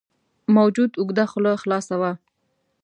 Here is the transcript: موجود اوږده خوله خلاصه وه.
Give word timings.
موجود 0.55 0.91
اوږده 0.99 1.25
خوله 1.31 1.51
خلاصه 1.63 1.95
وه. 2.01 2.11